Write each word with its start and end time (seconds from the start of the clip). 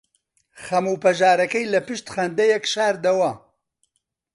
خەم 0.63 0.85
و 0.93 1.01
پەژارەکەی 1.03 1.69
لەپشت 1.73 2.05
خەندەیەک 2.13 2.63
شاردەوە. 2.73 3.31